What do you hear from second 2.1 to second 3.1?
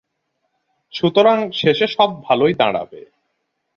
ভালই দাঁড়াবে।